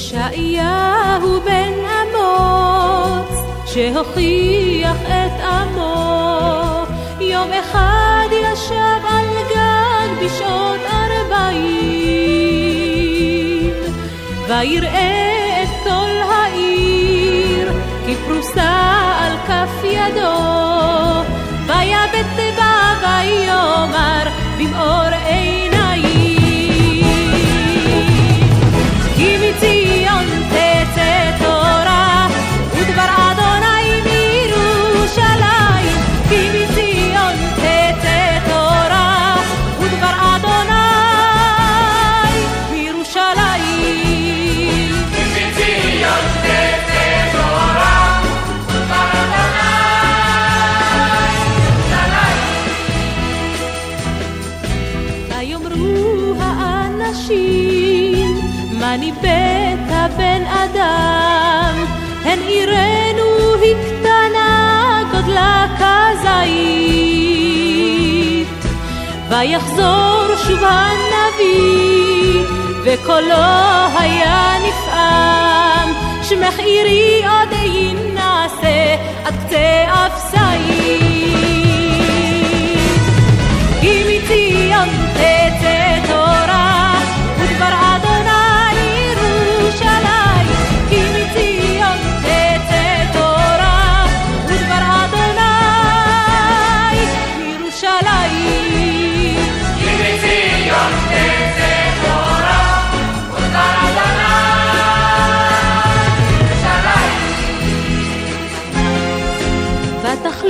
ישעיהו 0.00 1.40
בן 1.44 1.72
אמוץ 2.00 3.32
שהוכיח 3.66 4.96
את 5.06 5.40
עמו. 5.40 6.84
יום 7.20 7.50
אחד 7.52 8.28
ישב 8.32 9.00
על 9.08 9.26
גג 9.50 10.24
בשעות 10.24 10.80
ארבעים 10.92 11.60
ויראה 14.48 15.62
את 15.62 15.68
כל 15.84 16.16
העיר 16.32 17.72
כפרוסה 18.06 18.72
על 19.20 19.36
כף 19.46 19.84
ידו. 19.84 20.40
ויבט 21.66 22.56
בה 22.56 22.94
ויאמר 23.02 24.24
במאור 24.58 25.19
ניבאת 60.00 60.16
בן 60.16 60.42
אדם. 60.46 61.84
הן 62.24 62.38
עירנו 62.38 63.54
היא 63.62 63.74
קטנה 63.74 65.02
גודלה 65.12 65.66
כזית. 65.78 66.60
ויחזור 69.28 70.26
שוב 70.46 70.60
הנביא 70.62 72.42
וקולו 72.84 73.46
היה 73.98 74.52
נפעם. 74.68 75.88
שמך 76.22 76.58
עירי 76.58 77.22
עוד 77.26 77.52
יינשא 77.52 78.96
עד 79.24 79.34
קצה 79.46 79.84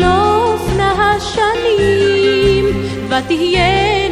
לא 0.01 0.41
תחלופנה 0.57 1.15
השנים 1.17 2.67
ותהיה 3.09 4.10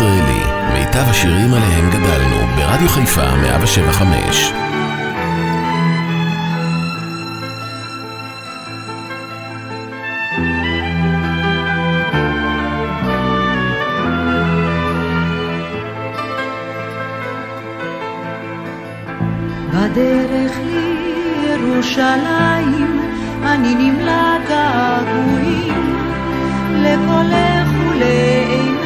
לשיר 0.00 0.08
ישראלי, 0.08 0.42
מיטב 0.72 1.08
השירים 1.10 1.54
עליהם 1.54 1.90
גדלנו, 1.90 2.36
ברדיו 2.56 2.88
חיפה 2.88 3.34
175. 3.36 4.52
בדרך 19.72 20.58
לירושלים 21.46 23.00
אני 23.42 23.74
נמלא 23.74 24.38
געגועים 24.48 25.96
לקולך 26.82 27.68
ולעיניים 27.88 28.79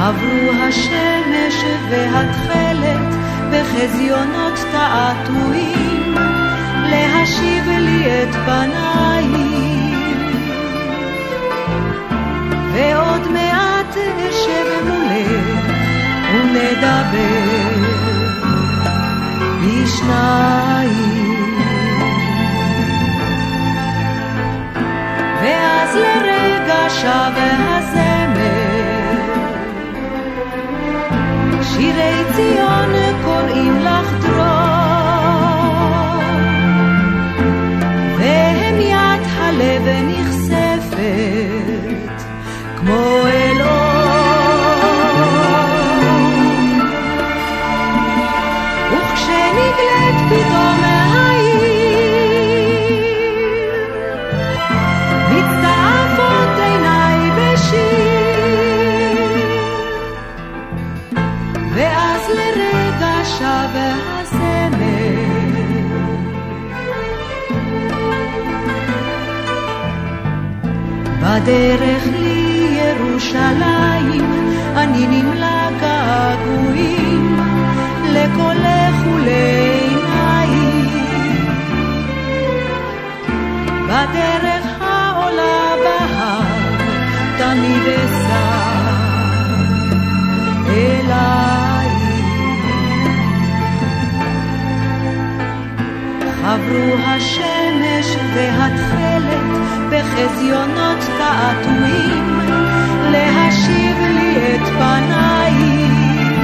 חברו 0.00 0.52
השמש 0.68 1.64
והתכלת 1.90 3.14
בחזיונות 3.52 4.58
תעתועים 4.72 6.14
להשיב 6.90 7.68
לי 7.68 8.22
את 8.22 8.34
פנייך 8.34 9.90
ועוד 12.72 13.28
מעט 13.32 13.96
אשב 14.28 14.88
מולך 14.88 15.70
ונדבר 16.32 17.50
בשניים. 19.62 21.54
ואז 25.42 25.96
לרגע 25.96 26.90
שב 26.90 27.69
לרגע 63.30 63.38
שב 63.38 63.74
הזמר 63.76 65.20
בדרך 71.20 72.04
לירושלים 72.60 73.50
אני 74.76 75.06
נמלא 75.06 75.70
געגועים 75.80 77.36
לקולך 78.12 78.94
ולעיניים 79.14 80.86
בדרך 83.86 84.66
העולה 84.80 85.74
בהר 85.84 86.42
תמיד 87.38 87.86
אסע 87.86 88.50
אלייך 90.68 91.59
חברו 96.50 96.94
השמש 97.04 98.16
והתכלת 98.34 99.50
בחזיונות 99.90 100.98
תעתועים 101.18 102.40
להשיב 103.10 103.96
לי 104.00 104.54
את 104.54 104.68
פנייך 104.68 106.38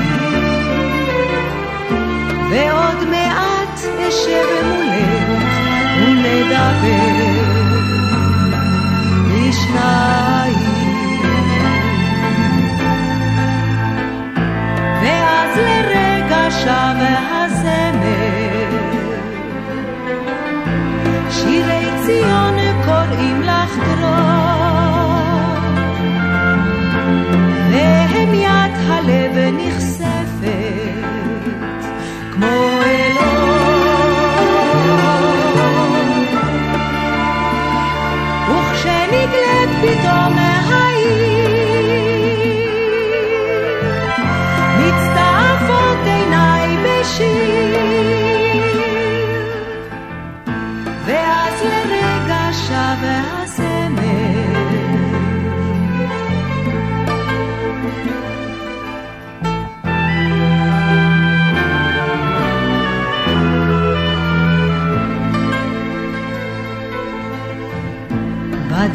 ועוד 2.50 3.08
מעט 3.10 3.80
אשב 4.08 4.46
מולך 4.64 5.42
ונדבר 5.98 7.16
לשניים 9.28 10.56
ואז 15.02 15.58
לרגע 15.58 16.50
שב 16.50 17.35
ציון 22.06 22.54
קוראים 22.84 23.42
לך 23.42 23.76
דרור, 23.76 25.16
והמיית 27.70 28.72
הלב 28.88 29.36
נחשפת. 29.52 30.85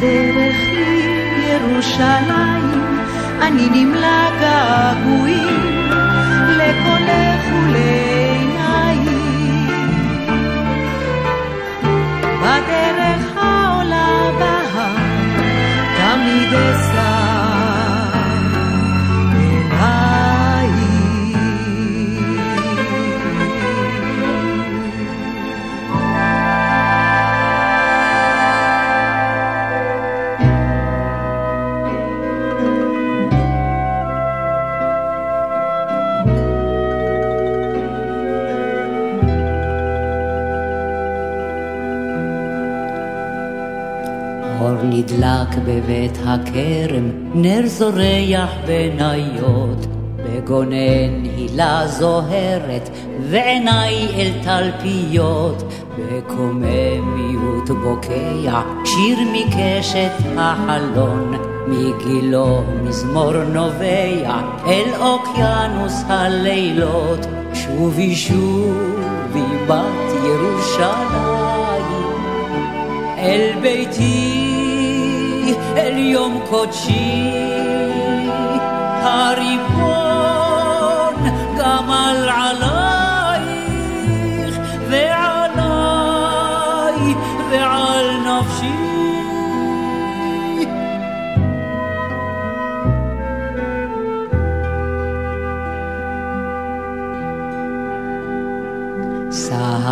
בדרך 0.02 0.56
לירושלים 1.36 2.82
אני 3.42 3.68
נמלא 3.70 4.30
געגועים 4.40 5.60
לקולך 6.58 7.42
ולעינייך 7.52 8.11
נדלק 45.02 45.48
בבית 45.66 46.18
הכרם, 46.26 47.10
נר 47.34 47.66
זורח 47.66 48.50
בניות, 48.66 49.86
בגונן 50.16 51.24
הילה 51.36 51.86
זוהרת, 51.86 52.90
ועיניי 53.30 54.08
אל 54.14 54.32
תלפיות, 54.42 55.62
בקוממיות 55.98 57.70
בוקע, 57.82 58.60
שיר 58.84 59.18
מקשת 59.32 60.12
החלון, 60.36 61.34
מגילו 61.68 62.62
מזמור 62.84 63.32
נובע, 63.32 64.40
אל 64.66 64.90
אוקיינוס 65.00 66.02
הלילות, 66.06 67.26
שובי 67.54 68.14
שובי 68.14 69.66
בת 69.66 70.12
ירושלים. 70.24 71.22
אל 73.18 73.52
ביתי, 73.62 74.41
אל 75.76 75.98
יום 75.98 76.40
קודשי, 76.48 77.30
הריבון 79.02 79.91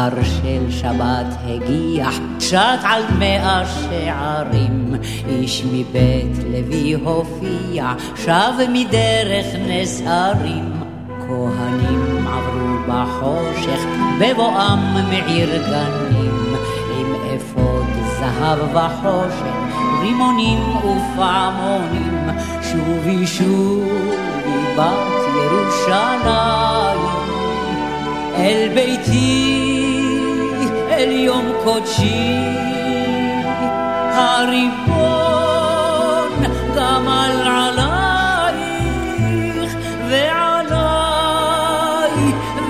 סהר 0.01 0.23
של 0.23 0.71
שבת 0.71 1.27
הגיח, 1.45 2.15
שט 2.39 2.81
על 2.83 3.03
מאה 3.19 3.63
שערים, 3.67 4.95
איש 5.29 5.65
מבית 5.65 6.39
לוי 6.53 6.93
הופיע, 6.93 7.93
שב 8.17 8.53
מדרך 8.73 9.47
נס 9.69 10.03
הרים. 10.07 10.73
כהנים 11.27 12.27
עברו 12.27 12.77
בחושך, 12.89 13.85
בבואם 14.21 14.79
מעיר 15.09 15.63
גנים, 15.67 16.55
עם 16.99 17.15
אפוד 17.37 17.87
זהב 18.19 18.59
וחושך, 18.77 19.77
רימונים 20.01 20.77
ופעמונים, 20.77 22.29
שובי 22.63 23.27
שובי 23.27 24.77
בת 24.77 25.23
ירושלים. 25.35 26.51
אל 28.41 28.69
ביתי, 28.75 29.90
אל 31.01 31.13
יום 31.13 31.53
קודשי, 31.65 32.37
הריבון 34.13 35.21
גמל 36.77 37.43
עלייך 37.47 38.57
ועליי 40.09 41.35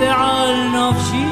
ועל 0.01 0.55
נפשי. 0.75 1.27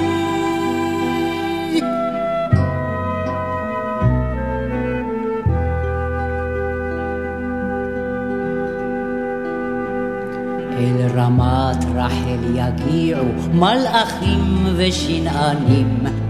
אל 10.78 10.98
רמת 11.14 11.84
רחל 11.94 12.42
יגיעו 12.54 13.26
מלאכים 13.54 14.66
ושנענים, 14.76 16.27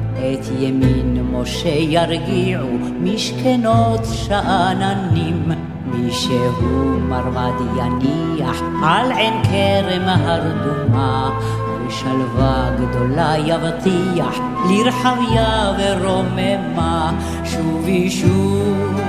ימין 0.59 1.25
משה 1.33 1.69
ירגיעו 1.69 2.69
משכנות 3.01 4.01
שאננים. 4.13 5.53
מי 5.93 6.13
שהוא 6.13 7.01
מרמד 7.01 7.53
יניח 7.77 8.63
על 8.85 9.13
עין 9.13 9.35
כרם 9.43 10.09
הרדומה, 10.09 11.39
ושלווה 11.87 12.71
גדולה 12.77 13.35
יבטיח 13.47 14.41
לרחביה 14.71 15.73
ורוממה. 15.79 17.13
שובי 17.45 18.11
שובי 18.11 19.03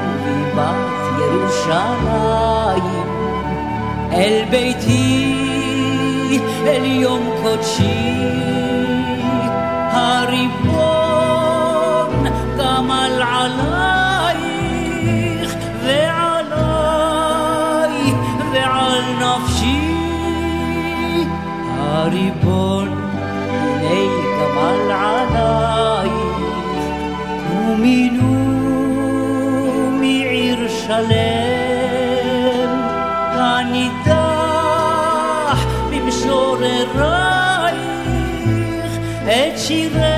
בת 0.56 1.00
ירושלים 1.20 2.60
אל 4.12 4.43
ביתי, 4.52 5.36
אל 6.66 6.86
יום 6.86 7.30
קודשי, 7.43 8.59
עלייך 14.30 15.52
ועליי 15.84 17.34
ועל 18.54 19.02
נפשי. 19.20 19.95
הריבון 21.78 22.88
הנה 23.82 24.30
גמל 24.39 24.91
עלייך, 24.91 26.39
ומינו 27.52 28.34
מעיר 30.00 30.60
שלם 30.68 31.10
הנידח 33.32 34.39
במשוררייך 35.89 37.39
את 39.26 39.58
שירך 39.58 40.09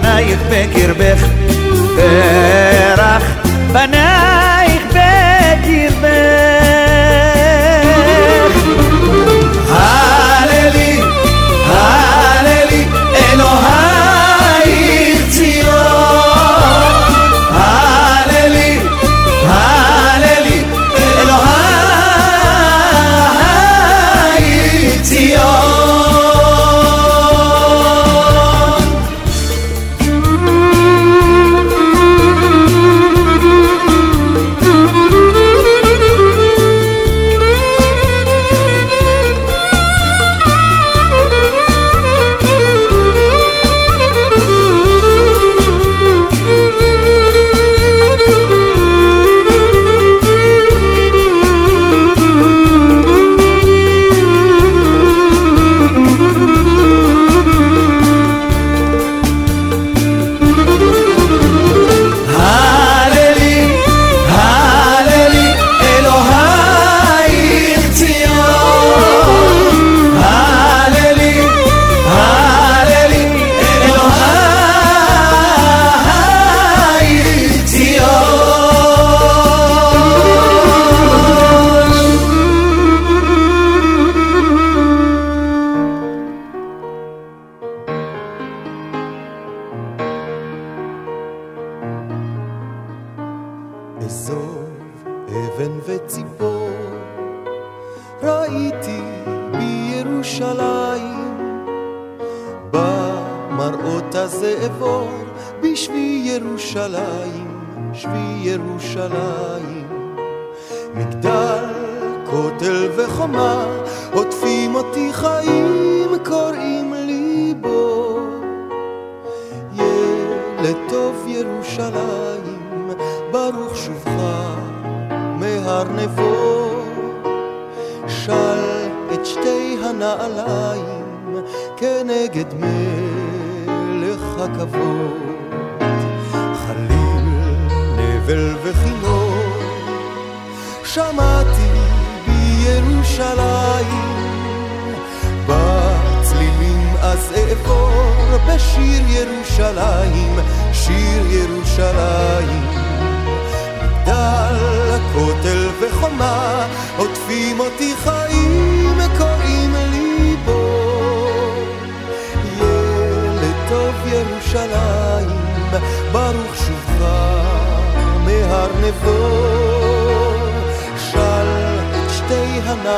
בנייך 0.00 0.38
בקרבך 0.50 1.26
ברך 1.96 3.39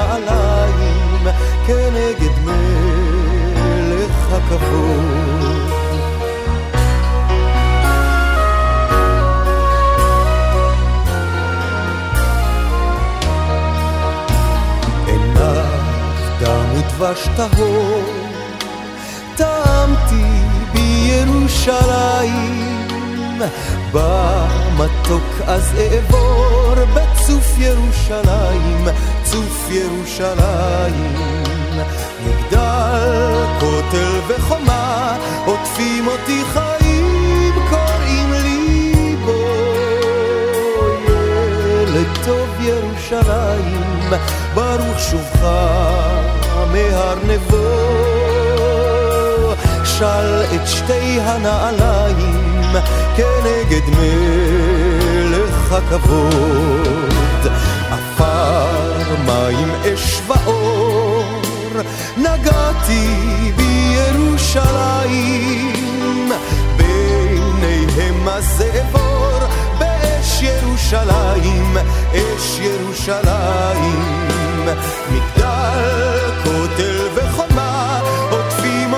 שתי 0.03 0.11
הנעליים 0.11 1.27
כנגד 1.67 2.35
מלך 2.45 4.33
הכבוד. 4.33 5.33
דם 16.41 16.67
ודבש 16.75 17.29
טהור, 17.37 18.03
טעמתי 19.37 20.27
בירושלים, 20.73 22.13
במתוק 23.93 25.29
אז 25.47 25.75
אעבור 25.79 26.75
בצוף 26.95 27.59
ירושלים, 27.59 28.89
צוף 29.33 29.71
ירושלים. 29.71 31.15
מגדל, 32.27 33.45
כותל 33.61 34.21
וחומה, 34.29 35.17
עוטפים 35.45 36.07
אותי 36.07 36.43
חיים, 36.53 37.55
קוראים 37.71 38.33
לי 38.33 39.17
בו. 39.25 39.45
ילד 41.09 42.07
טוב 42.25 42.49
ירושלים, 42.61 44.11
ברוך 44.55 45.01
שובך 45.11 45.47
מהר 46.73 47.15
נבו. 47.27 48.03
של 49.85 50.43
את 50.55 50.67
שתי 50.67 51.21
הנעליים 51.21 52.63
כנגד 53.17 53.83
מלך 53.99 55.73
הכבוד. 55.73 57.13
עפר, 57.91 58.92
מים, 59.27 59.71
אש 59.95 60.21
ואור, 60.27 61.25
נגעתי 62.17 63.09
בירושלים, 63.57 65.03
ביניהם 66.77 68.29
הזאבור, 68.29 69.39
באש 69.79 70.43
ירושלים, 70.43 71.77
אש 72.13 72.59
ירושלים. 72.61 74.23
מגדל, 75.11 76.31
כותל 76.45 77.09
וחומה, 77.15 78.01
עוטפים 78.31 78.95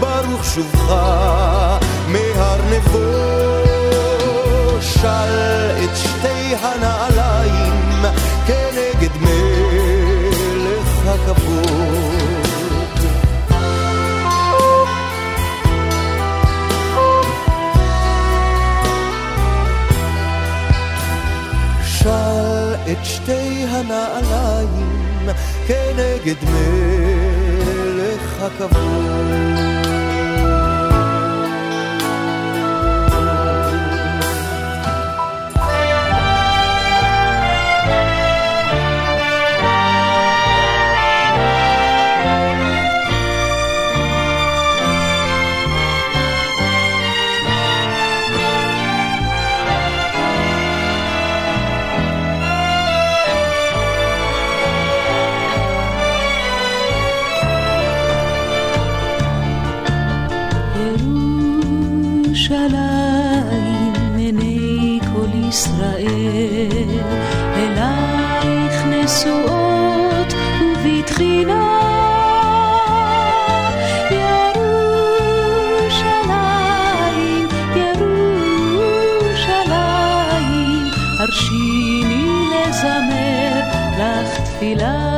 ברוך 0.00 0.44
שובך 0.44 1.33
של 5.04 5.84
את 5.84 5.96
שתי 5.96 6.54
הנעליים 6.60 8.02
כנגד 8.46 9.10
מלך 9.20 10.88
הכבוד. 11.06 12.14
של 21.84 22.74
את 22.92 23.04
שתי 23.04 23.64
הנעליים 23.68 25.28
כנגד 25.66 26.44
מלך 26.50 28.42
הכבוד. 28.42 29.83
ירושלים 62.50 63.92
עיני 64.16 65.00
כל 65.14 65.28
ישראל, 65.48 66.88
אלייך 67.56 68.84
נשואות 68.86 70.34
ובתחינה. 70.60 71.80
ירושלים, 75.74 76.18
ירושלים, 77.76 79.24
הרשיני 81.20 82.24
לזמר 82.50 83.60
לך 83.98 84.30
תפילה. 84.44 85.13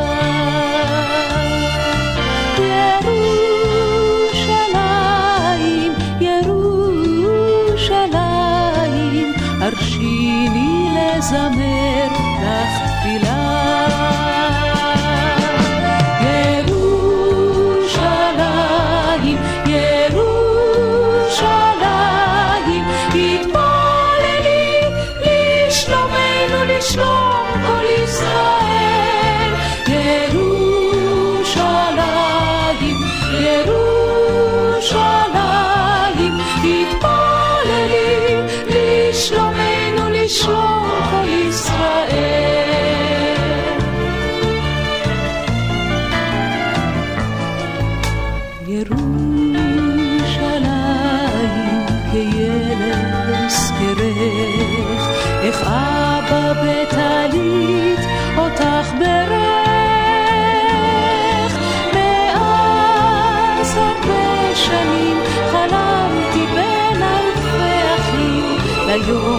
yo. 69.07 69.36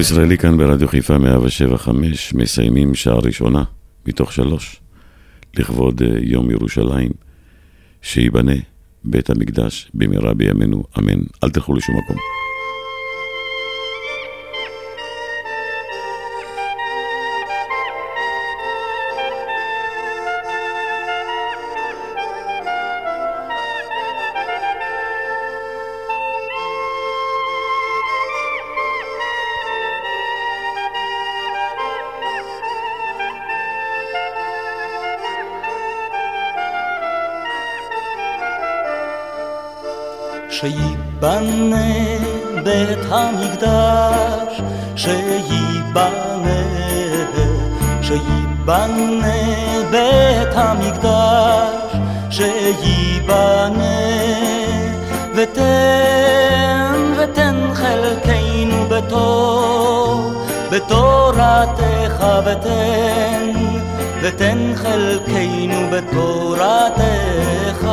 ישראלי 0.00 0.38
כאן 0.38 0.56
ברדיו 0.56 0.88
חיפה 0.88 1.18
175, 1.18 2.34
מסיימים 2.34 2.94
שעה 2.94 3.14
ראשונה 3.14 3.64
מתוך 4.06 4.32
שלוש, 4.32 4.80
לכבוד 5.54 6.02
אה, 6.02 6.08
יום 6.20 6.50
ירושלים, 6.50 7.10
שייבנה 8.02 8.52
בית 9.04 9.30
המקדש 9.30 9.90
במהרה 9.94 10.34
בימינו, 10.34 10.84
אמן. 10.98 11.20
אל 11.44 11.50
תלכו 11.50 11.74
לשום 11.74 11.96
מקום. 11.96 12.39
שייבנה 41.20 41.76
בית 42.64 42.98
המקדש, 43.10 44.60
שייבנה, 44.96 46.60
שייבנה 48.02 49.34
בית 49.90 50.54
המקדש, 50.54 51.96
שייבנה, 52.30 53.84
ותן, 55.34 57.12
ותן 57.16 57.56
חלקנו 57.74 58.88
בתור, 58.88 60.32
בתורתך 60.70 62.24
ותן, 62.44 63.52
ותן 64.22 64.72
חלקנו 64.76 65.90
בתורתך. 65.90 67.86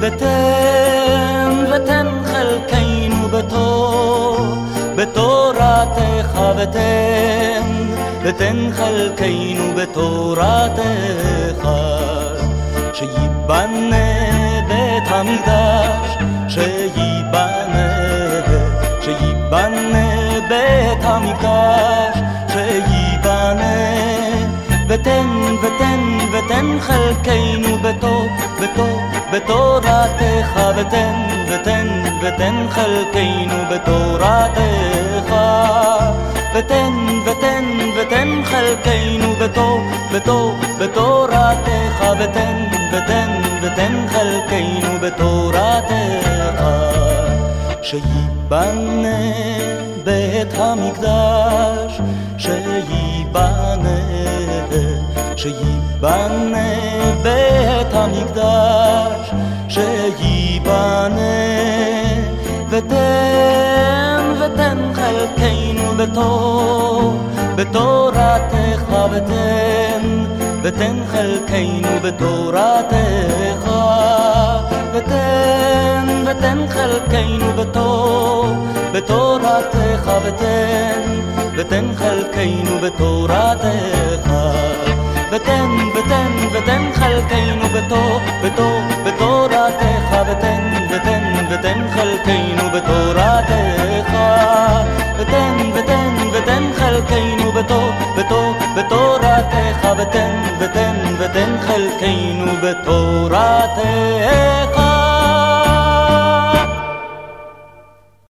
ותן 0.00 0.79
בתור, 3.50 4.36
בתורתך 4.96 6.40
ותן, 6.56 7.62
ותן 8.22 8.70
חלקנו 8.72 9.74
בתורתך. 9.76 11.68
שייבנה 12.92 14.06
בית 14.68 15.08
המקדש, 15.08 16.18
שייבנה, 16.48 17.90
שייבנה 19.00 20.40
בית 20.48 21.04
המקדש, 21.04 22.18
שייבנה. 22.52 23.80
ותן, 24.88 25.26
ותן, 25.62 26.18
ותן 26.60 26.80
חלקנו 26.80 27.78
בתור, 27.78 28.26
בתור, 28.62 29.00
בתורתך, 29.32 30.60
ותן, 30.76 31.12
ותן, 31.48 31.86
ותן 32.22 32.66
חלקנו 32.70 33.54
בתורתך. 33.70 35.34
ותן, 36.54 36.92
ותן, 37.26 37.64
ותן 38.00 38.28
חלקנו 38.44 39.32
בתור, 39.40 39.80
בתור, 40.14 40.54
בתורתך, 40.80 42.04
ותן, 42.20 42.64
ותן, 42.92 43.42
ותן 43.62 44.06
חלקנו 44.08 44.98
בתורתך. 45.00 46.64
שייבנה 47.82 49.18
בית 50.04 50.54
המקדש, 50.58 52.00
שייבנה, 52.38 54.00
שייבנה 55.36 55.79
בית 56.00 57.92
המקדש, 57.92 59.30
שייבנה, 59.68 61.20
ותן, 62.70 64.32
ותן 64.40 64.78
חלקנו 64.94 65.94
בתור, 65.96 67.14
בתורתך 67.56 68.82
ותן, 69.12 70.24
ותן 70.62 70.96
חלקנו 71.12 72.00
בתורתך, 72.02 73.70
ותן, 74.92 76.24
ותן 76.26 76.58
חלקנו 76.68 77.52
בתור, 77.56 78.46
בתורתך 78.92 80.10
ותן, 80.24 81.20
ותן 81.56 81.84
חלקנו 81.96 82.78
בתורתך. 82.82 84.30
ותן, 85.60 85.98
ותן, 85.98 86.32
ותן 86.52 86.82
חלקנו 86.94 87.68
בתור, 87.68 88.20
בתור, 88.44 88.80
בתורתך, 89.04 90.16
ותן, 90.30 90.86
ותן, 90.90 91.46
ותן 91.50 91.86
חלקנו 91.94 92.70
בתורתך. 92.74 94.12
ותן, 95.18 95.70
ותן, 95.74 96.14
ותן 96.32 96.62
חלקנו 96.76 97.52
בתור, 97.52 97.90
בתור, 98.16 98.54
בתורתך, 98.76 99.88
ותן, 99.98 100.42
ותן, 100.60 100.96
ותן 101.18 101.56
חלקנו 101.60 102.52
בתורתך. 102.62 103.80